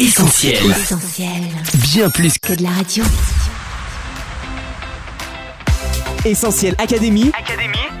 [0.00, 0.54] Essentiel.
[0.70, 1.42] Essentiel.
[1.90, 3.02] Bien plus Que de la radio.
[6.24, 7.32] Essentiel Académie.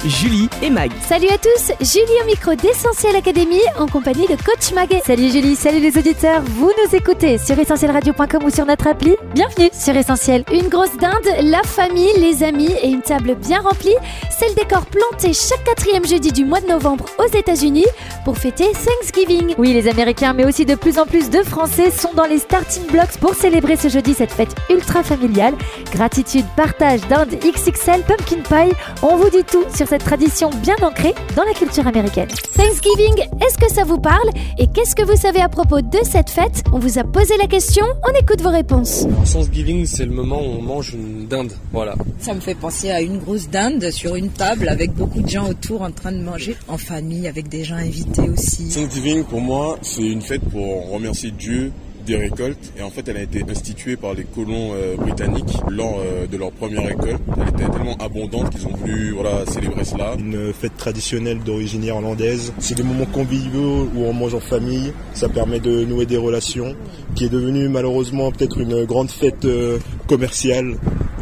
[0.04, 0.92] Julie et Mag.
[1.08, 4.88] Salut à tous, Julie au micro d'Essentiel Académie en compagnie de Coach Mag.
[5.04, 9.16] Salut Julie, salut les auditeurs, vous nous écoutez sur essentielradio.com ou sur notre appli.
[9.34, 10.44] Bienvenue sur Essentiel.
[10.52, 13.96] Une grosse dinde, la famille, les amis et une table bien remplie.
[14.38, 17.86] C'est le décor planté chaque quatrième jeudi du mois de novembre aux États-Unis
[18.24, 19.56] pour fêter Thanksgiving.
[19.58, 22.86] Oui, les Américains, mais aussi de plus en plus de Français sont dans les starting
[22.86, 25.54] blocks pour célébrer ce jeudi cette fête ultra familiale.
[25.90, 28.76] Gratitude, partage, dinde XXL, pumpkin pie.
[29.02, 32.28] On vous dit tout sur cette tradition bien ancrée dans la culture américaine.
[32.54, 36.30] Thanksgiving, est-ce que ça vous parle Et qu'est-ce que vous savez à propos de cette
[36.30, 36.62] fête?
[36.72, 39.04] On vous a posé la question, on écoute vos réponses.
[39.32, 41.52] Thanksgiving, c'est le moment où on mange une dinde.
[41.72, 41.96] Voilà.
[42.20, 45.48] Ça me fait penser à une grosse dinde sur une table avec beaucoup de gens
[45.48, 48.68] autour en train de manger, en famille, avec des gens invités aussi.
[48.68, 51.72] Thanksgiving, pour moi, c'est une fête pour remercier Dieu
[52.08, 55.98] des récoltes et en fait elle a été instituée par les colons euh, britanniques lors
[56.00, 57.20] euh, de leur première récolte.
[57.36, 60.14] Elle était tellement abondante qu'ils ont voulu voilà, célébrer cela.
[60.18, 62.52] Une fête traditionnelle d'origine irlandaise.
[62.58, 64.92] C'est des moments conviviaux où on mange en famille.
[65.12, 66.74] Ça permet de nouer des relations
[67.14, 70.76] qui est devenue malheureusement peut-être une grande fête euh, commerciale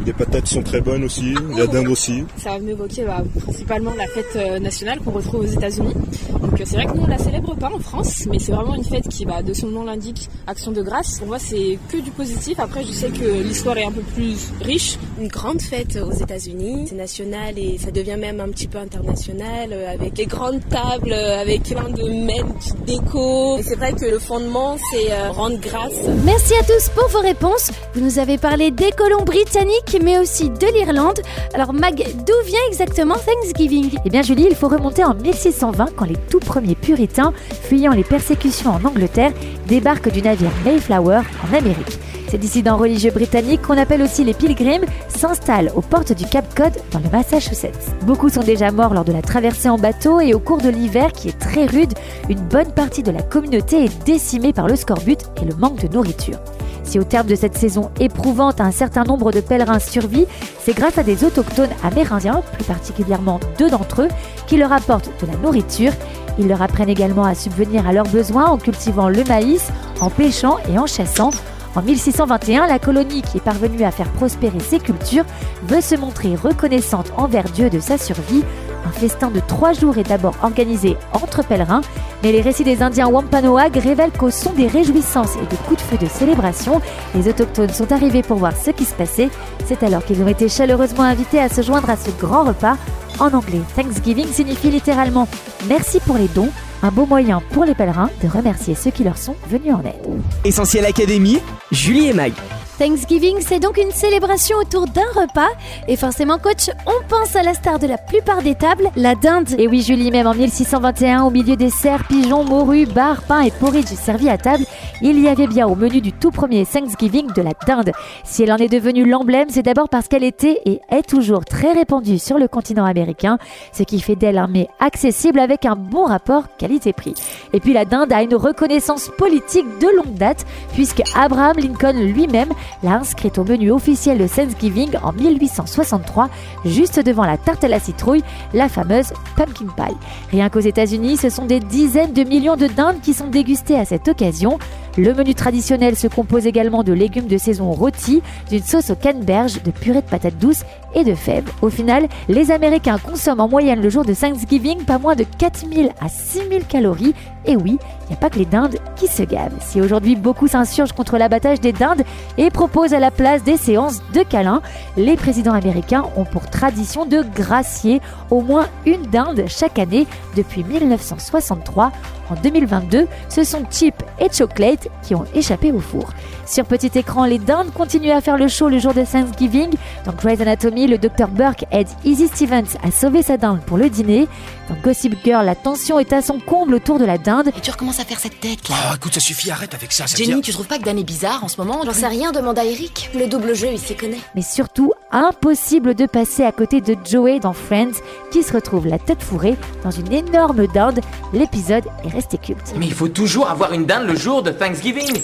[0.07, 2.23] des patates sont très bonnes aussi, la dinde aussi.
[2.37, 5.95] Ça va m'évoquer bah, principalement la fête euh, nationale qu'on retrouve aux États-Unis.
[6.41, 8.77] Donc euh, c'est vrai que nous on la célèbre pas en France, mais c'est vraiment
[8.77, 11.19] une fête qui, bah, de son nom l'indique, action de grâce.
[11.19, 12.61] Pour moi c'est que du positif.
[12.61, 14.97] Après je sais que l'histoire est un peu plus riche.
[15.21, 19.71] Une grande fête aux États-Unis, c'est national et ça devient même un petit peu international
[19.73, 23.59] euh, avec les grandes tables, avec plein de mets, de petites décos.
[23.59, 25.99] Et c'est vrai que le fondement c'est euh, rendre grâce.
[26.25, 27.73] Merci à tous pour vos réponses.
[27.95, 31.20] Vous nous avez parlé des colons britanniques, mais aussi de l'Irlande.
[31.55, 33.97] Alors Mag, d'où vient exactement Thanksgiving?
[34.05, 38.05] Eh bien Julie, il faut remonter en 1620 quand les tout premiers puritains, fuyant les
[38.05, 39.33] persécutions en Angleterre,
[39.66, 41.98] débarquent du navire Mayflower en Amérique.
[42.28, 46.72] Ces dissidents religieux britanniques, qu'on appelle aussi les Pilgrims, s'installent aux portes du Cap Cod
[46.91, 47.94] dans le Massachusetts.
[48.03, 51.12] Beaucoup sont déjà morts lors de la traversée en bateau et au cours de l'hiver
[51.12, 51.92] qui est très rude,
[52.28, 55.94] une bonne partie de la communauté est décimée par le scorbut et le manque de
[55.94, 56.38] nourriture.
[56.86, 60.28] Si au terme de cette saison éprouvante un certain nombre de pèlerins survivent,
[60.60, 64.08] c'est grâce à des autochtones amérindiens, plus particulièrement deux d'entre eux,
[64.47, 65.92] qui leur apportent de la nourriture.
[66.38, 69.69] Ils leur apprennent également à subvenir à leurs besoins en cultivant le maïs,
[70.00, 71.30] en pêchant et en chassant.
[71.74, 75.26] En 1621, la colonie qui est parvenue à faire prospérer ses cultures
[75.64, 78.44] veut se montrer reconnaissante envers Dieu de sa survie.
[78.86, 81.80] Un festin de trois jours est d'abord organisé entre pèlerins,
[82.22, 85.86] mais les récits des Indiens Wampanoag révèlent qu'au son des réjouissances et des coups de
[85.86, 86.80] feu de célébration,
[87.14, 89.28] les autochtones sont arrivés pour voir ce qui se passait.
[89.66, 92.76] C'est alors qu'ils ont été chaleureusement invités à se joindre à ce grand repas.
[93.19, 95.26] En anglais, Thanksgiving signifie littéralement
[95.68, 96.50] merci pour les dons,
[96.82, 100.22] un beau moyen pour les pèlerins de remercier ceux qui leur sont venus en aide.
[100.44, 101.41] Essentiel Académie.
[101.72, 102.32] Julie et Mag.
[102.78, 105.48] Thanksgiving, c'est donc une célébration autour d'un repas.
[105.88, 109.48] Et forcément, coach, on pense à la star de la plupart des tables, la dinde.
[109.59, 113.50] Et oui, Julie, même en 1621, au milieu des cerfs, pigeons, morues, bars, pain et
[113.50, 114.65] porridge servis à table,
[115.00, 117.92] il y avait bien au menu du tout premier Thanksgiving de la dinde.
[118.25, 121.72] Si elle en est devenue l'emblème, c'est d'abord parce qu'elle était et est toujours très
[121.72, 123.38] répandue sur le continent américain,
[123.72, 127.15] ce qui fait d'elle un mets accessible avec un bon rapport qualité-prix.
[127.54, 130.44] Et puis la dinde a une reconnaissance politique de longue date,
[130.75, 136.28] puisque Abraham Lincoln lui-même l'a inscrite au menu officiel de Thanksgiving en 1863,
[136.65, 138.22] juste devant la tarte à la citrouille,
[138.53, 139.97] la fameuse pumpkin pie.
[140.31, 143.84] Rien qu'aux États-Unis, ce sont des dizaines de millions de dindes qui sont dégustées à
[143.84, 144.59] cette occasion.
[144.99, 149.62] Le menu traditionnel se compose également de légumes de saison rôtis, d'une sauce aux canneberges,
[149.62, 150.65] de purée de patates douces
[150.95, 151.51] et de fèves.
[151.61, 155.91] Au final, les Américains consomment en moyenne le jour de Thanksgiving pas moins de 4000
[156.01, 157.15] à 6000 calories.
[157.45, 159.61] Et oui, il n'y a pas que les dindes qui se gavent.
[159.61, 162.03] Si aujourd'hui beaucoup s'insurgent contre l'abattage des dindes
[162.39, 164.63] et proposent à la place des séances de câlins,
[164.97, 170.65] les présidents américains ont pour tradition de gracier au moins une dinde chaque année depuis
[170.65, 171.93] 1963.
[172.31, 176.09] En 2022, ce sont Chip et Chocolate qui ont échappé au four.
[176.47, 179.71] Sur petit écran, les dindes continuent à faire le show le jour de Thanksgiving.
[180.04, 183.89] Dans Grey's Anatomy, le docteur Burke aide Izzy Stevens à sauver sa dinde pour le
[183.91, 184.28] dîner.
[184.68, 187.48] Dans Gossip Girl, la tension est à son comble autour de la dinde.
[187.56, 188.74] Et tu recommences à faire cette tête là.
[188.91, 190.06] Oh, écoute, ça suffit, arrête avec ça.
[190.06, 191.80] ça Jenny, devient- tu trouves pas que Dan est bizarre en ce moment?
[191.84, 193.10] J'en sais rien, demande à Eric.
[193.15, 194.18] Le double jeu, il s'y connaît.
[194.34, 197.92] Mais surtout, impossible de passer à côté de Joey dans Friends,
[198.30, 201.01] qui se retrouve la tête fourrée dans une énorme dinde.
[201.33, 202.09] L'épisode est
[202.42, 202.74] culte.
[202.77, 205.21] Mais il faut toujours avoir une dinde le jour de Thanksgiving.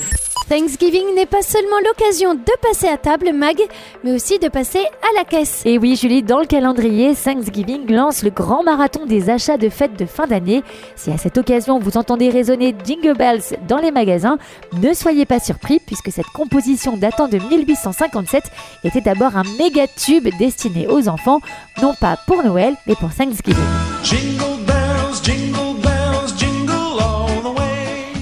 [0.48, 3.56] Thanksgiving n'est pas seulement l'occasion de passer à table, Mag,
[4.04, 5.62] mais aussi de passer à la caisse.
[5.64, 9.98] Et oui, Julie, dans le calendrier, Thanksgiving lance le grand marathon des achats de fêtes
[9.98, 10.62] de fin d'année.
[10.96, 14.36] Si à cette occasion vous entendez résonner Jingle Bells dans les magasins,
[14.74, 18.42] ne soyez pas surpris puisque cette composition datant de 1857
[18.84, 21.40] était d'abord un méga tube destiné aux enfants,
[21.80, 23.56] non pas pour Noël, mais pour Thanksgiving.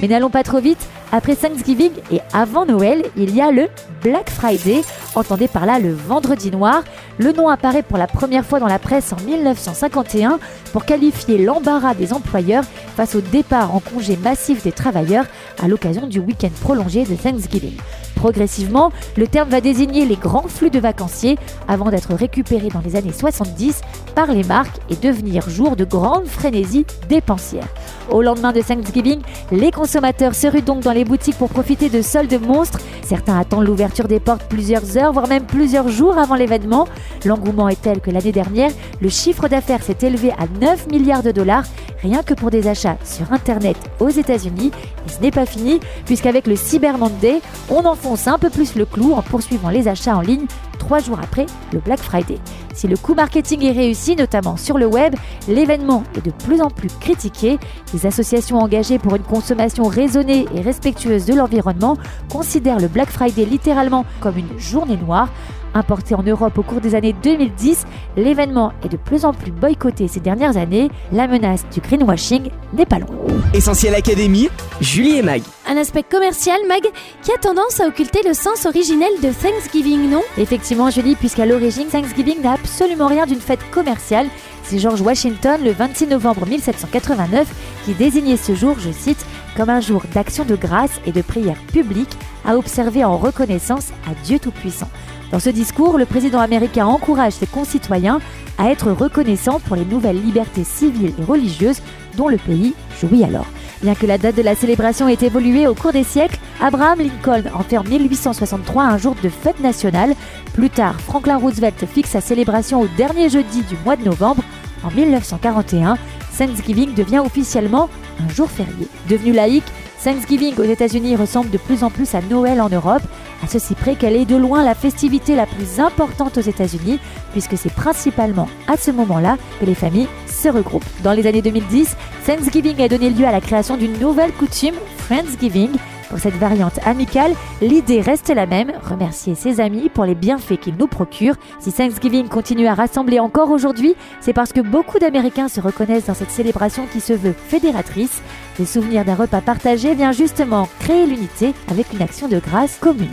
[0.00, 3.68] Mais n'allons pas trop vite, après Thanksgiving et avant Noël, il y a le
[4.02, 4.80] Black Friday,
[5.14, 6.82] entendez par là le vendredi noir.
[7.18, 10.38] Le nom apparaît pour la première fois dans la presse en 1951
[10.72, 12.64] pour qualifier l'embarras des employeurs
[12.96, 15.26] face au départ en congé massif des travailleurs
[15.62, 17.76] à l'occasion du week-end prolongé de Thanksgiving.
[18.20, 21.38] Progressivement, le terme va désigner les grands flux de vacanciers
[21.68, 23.80] avant d'être récupéré dans les années 70
[24.14, 27.66] par les marques et devenir jour de grande frénésie dépensière.
[28.10, 29.20] Au lendemain de Thanksgiving,
[29.52, 32.80] les consommateurs se ruent donc dans les boutiques pour profiter de soldes monstres.
[33.02, 36.86] Certains attendent l'ouverture des portes plusieurs heures, voire même plusieurs jours avant l'événement.
[37.24, 38.70] L'engouement est tel que l'année dernière,
[39.00, 41.64] le chiffre d'affaires s'est élevé à 9 milliards de dollars,
[42.02, 44.72] rien que pour des achats sur Internet aux États-Unis.
[45.06, 47.40] Et ce n'est pas fini, puisqu'avec le Cyber Monday,
[47.70, 50.46] on enfonce un peu plus le clou en poursuivant les achats en ligne
[50.78, 52.38] trois jours après le Black Friday.
[52.74, 55.14] Si le coût marketing est réussi, notamment sur le web,
[55.48, 57.58] l'événement est de plus en plus critiqué.
[57.92, 61.96] Les associations engagées pour une consommation raisonnée et respectueuse de l'environnement
[62.30, 65.28] considèrent le Black Friday littéralement comme une journée noire.
[65.72, 67.86] Importé en Europe au cours des années 2010,
[68.16, 70.90] l'événement est de plus en plus boycotté ces dernières années.
[71.12, 73.14] La menace du greenwashing n'est pas loin.
[73.54, 74.48] Essentiel Académie,
[74.80, 75.42] Julie et Mag.
[75.68, 76.82] Un aspect commercial, Mag,
[77.22, 80.22] qui a tendance à occulter le sens originel de Thanksgiving, non?
[80.38, 84.28] Effectivement, Julie, puisqu'à l'origine, Thanksgiving n'a absolument rien d'une fête commerciale.
[84.62, 87.48] C'est George Washington, le 26 novembre 1789,
[87.84, 89.24] qui désignait ce jour, je cite,
[89.56, 94.14] comme un jour d'action de grâce et de prière publique à observer en reconnaissance à
[94.24, 94.88] Dieu Tout-Puissant.
[95.32, 98.20] Dans ce discours, le président américain encourage ses concitoyens
[98.58, 101.80] à être reconnaissants pour les nouvelles libertés civiles et religieuses
[102.16, 103.46] dont le pays jouit alors.
[103.82, 107.44] Bien que la date de la célébration ait évolué au cours des siècles, Abraham Lincoln
[107.54, 110.14] en fait en 1863 un jour de fête nationale.
[110.52, 114.42] Plus tard, Franklin Roosevelt fixe sa célébration au dernier jeudi du mois de novembre.
[114.84, 115.96] En 1941,
[116.36, 117.88] Thanksgiving devient officiellement
[118.22, 118.86] un jour férié.
[119.08, 119.64] Devenu laïque,
[120.02, 123.02] Thanksgiving aux États-Unis ressemble de plus en plus à Noël en Europe,
[123.44, 126.98] à ceci près qu'elle est de loin la festivité la plus importante aux États-Unis,
[127.32, 130.84] puisque c'est principalement à ce moment-là que les familles se regroupent.
[131.02, 135.70] Dans les années 2010, Thanksgiving a donné lieu à la création d'une nouvelle coutume, Friendsgiving,
[136.10, 140.74] pour cette variante amicale, l'idée reste la même, remercier ses amis pour les bienfaits qu'ils
[140.76, 141.36] nous procurent.
[141.60, 146.14] Si Thanksgiving continue à rassembler encore aujourd'hui, c'est parce que beaucoup d'Américains se reconnaissent dans
[146.14, 148.20] cette célébration qui se veut fédératrice.
[148.58, 153.08] Le souvenir d'un repas partagé vient justement créer l'unité avec une action de grâce commune.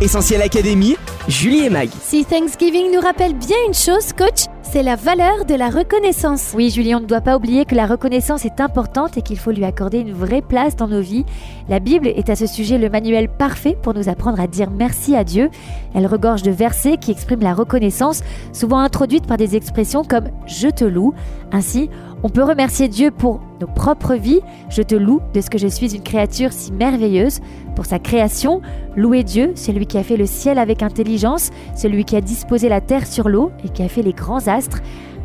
[0.00, 0.96] Essentiel Académie,
[1.28, 1.90] Julie et Mag.
[2.00, 6.54] Si Thanksgiving nous rappelle bien une chose, coach, c'est la valeur de la reconnaissance.
[6.56, 9.50] Oui, Julie, on ne doit pas oublier que la reconnaissance est importante et qu'il faut
[9.50, 11.26] lui accorder une vraie place dans nos vies.
[11.68, 15.14] La Bible est à ce sujet le manuel parfait pour nous apprendre à dire merci
[15.14, 15.50] à Dieu.
[15.94, 18.22] Elle regorge de versets qui expriment la reconnaissance,
[18.54, 21.12] souvent introduite par des expressions comme je te loue.
[21.52, 21.90] Ainsi,
[22.22, 24.40] on peut remercier Dieu pour nos propres vies.
[24.68, 27.40] Je te loue de ce que je suis une créature si merveilleuse.
[27.74, 28.60] Pour sa création,
[28.96, 32.80] louer Dieu, celui qui a fait le ciel avec intelligence, celui qui a disposé la
[32.80, 34.80] terre sur l'eau et qui a fait les grands astres.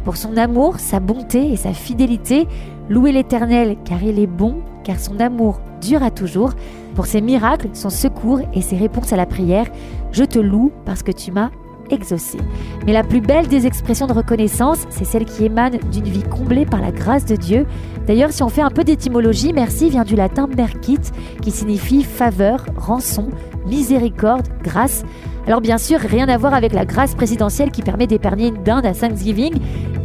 [0.05, 2.47] Pour son amour, sa bonté et sa fidélité,
[2.89, 6.53] louer l'Éternel car il est bon, car son amour dure à toujours.
[6.95, 9.67] Pour ses miracles, son secours et ses réponses à la prière,
[10.11, 11.51] je te loue parce que tu m'as
[11.89, 12.37] exaucé.
[12.85, 16.65] Mais la plus belle des expressions de reconnaissance, c'est celle qui émane d'une vie comblée
[16.65, 17.65] par la grâce de Dieu.
[18.05, 20.99] D'ailleurs, si on fait un peu d'étymologie, merci vient du latin merkit,
[21.41, 23.29] qui signifie faveur, rançon,
[23.65, 25.03] miséricorde, grâce.
[25.45, 28.85] Alors bien sûr, rien à voir avec la grâce présidentielle qui permet d'épargner une dinde
[28.85, 29.53] à Thanksgiving.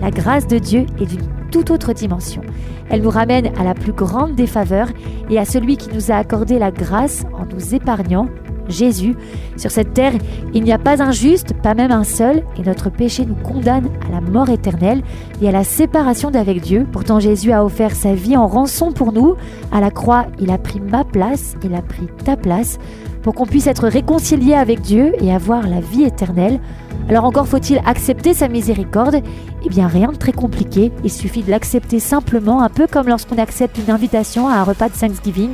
[0.01, 2.43] La grâce de Dieu est d'une toute autre dimension.
[2.91, 4.89] Elle nous ramène à la plus grande des faveurs
[5.31, 8.27] et à celui qui nous a accordé la grâce en nous épargnant
[8.69, 9.17] Jésus.
[9.57, 10.13] Sur cette terre,
[10.55, 13.89] il n'y a pas un juste, pas même un seul, et notre péché nous condamne
[14.07, 15.03] à la mort éternelle
[15.41, 16.87] et à la séparation d'avec Dieu.
[16.91, 19.35] Pourtant Jésus a offert sa vie en rançon pour nous.
[19.71, 22.79] À la croix, il a pris ma place, il a pris ta place,
[23.23, 26.61] pour qu'on puisse être réconcilié avec Dieu et avoir la vie éternelle.
[27.09, 29.23] Alors encore faut-il accepter sa miséricorde?
[29.65, 33.39] Eh bien rien de très compliqué, il suffit de l'accepter simplement, un peu comme lorsqu'on
[33.39, 35.51] accepte une invitation à un repas de Thanksgiving.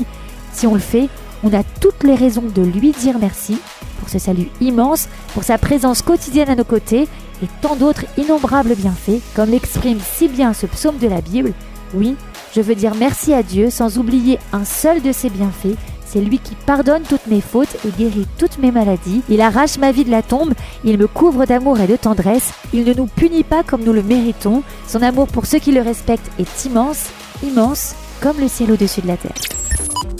[0.52, 1.08] Si on le fait,
[1.44, 3.58] on a toutes les raisons de lui dire merci
[3.98, 7.08] pour ce salut immense, pour sa présence quotidienne à nos côtés
[7.42, 11.52] et tant d'autres innombrables bienfaits, comme l'exprime si bien ce psaume de la Bible.
[11.94, 12.16] Oui,
[12.54, 15.76] je veux dire merci à Dieu sans oublier un seul de ses bienfaits,
[16.08, 19.20] C'est lui qui pardonne toutes mes fautes et guérit toutes mes maladies.
[19.28, 20.54] Il arrache ma vie de la tombe,
[20.84, 22.52] il me couvre d'amour et de tendresse.
[22.72, 24.62] Il ne nous punit pas comme nous le méritons.
[24.86, 27.10] Son amour pour ceux qui le respectent est immense,
[27.42, 29.57] immense, comme le ciel au-dessus de la terre.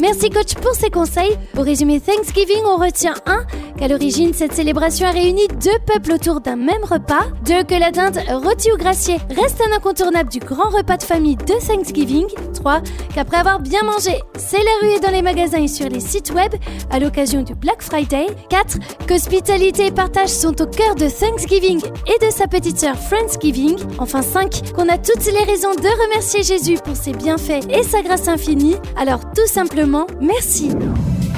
[0.01, 1.37] Merci coach pour ces conseils.
[1.55, 3.45] Pour résumer Thanksgiving, on retient 1.
[3.79, 7.27] Qu'à l'origine, cette célébration a réuni deux peuples autour d'un même repas.
[7.45, 7.65] 2.
[7.65, 11.67] Que la dinde rôtie ou graciée reste un incontournable du grand repas de famille de
[11.67, 12.27] Thanksgiving.
[12.59, 12.83] 3.
[13.15, 16.53] Qu'après avoir bien mangé, c'est la ruée dans les magasins et sur les sites web
[16.91, 18.27] à l'occasion du Black Friday.
[18.51, 18.79] 4.
[19.07, 23.77] Qu'hospitalité et partage sont au cœur de Thanksgiving et de sa petite sœur Friendsgiving.
[23.99, 24.73] Enfin 5.
[24.75, 28.77] Qu'on a toutes les raisons de remercier Jésus pour ses bienfaits et sa grâce infinie.
[28.97, 30.71] Alors tout simplement, merci.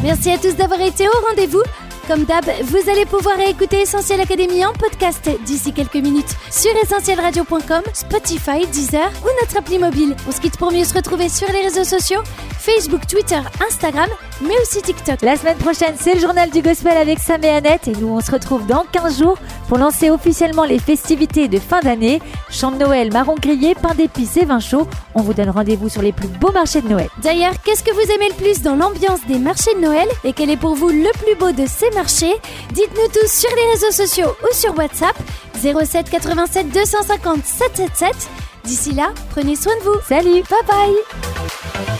[0.03, 1.63] Merci à tous d'avoir été au rendez-vous.
[2.11, 7.83] Comme d'hab, vous allez pouvoir écouter Essentiel Académie en podcast d'ici quelques minutes sur essentielradio.com,
[7.95, 10.17] Spotify, Deezer ou notre appli mobile.
[10.27, 12.21] On se quitte pour mieux se retrouver sur les réseaux sociaux,
[12.61, 14.09] Facebook, Twitter, Instagram,
[14.43, 15.23] mais aussi TikTok.
[15.23, 18.21] La semaine prochaine, c'est le journal du gospel avec Sam et Annette et nous on
[18.21, 22.21] se retrouve dans 15 jours pour lancer officiellement les festivités de fin d'année.
[22.51, 24.87] Chant de Noël, marron grillé, pain d'épices et vin chaud.
[25.15, 27.09] On vous donne rendez-vous sur les plus beaux marchés de Noël.
[27.23, 30.51] D'ailleurs, qu'est-ce que vous aimez le plus dans l'ambiance des marchés de Noël et quel
[30.51, 32.35] est pour vous le plus beau de ces marchés?
[32.73, 35.17] Dites-nous tous sur les réseaux sociaux ou sur WhatsApp
[35.63, 38.29] 07 87 250 777.
[38.65, 39.97] D'ici là, prenez soin de vous.
[40.07, 42.00] Salut, bye bye.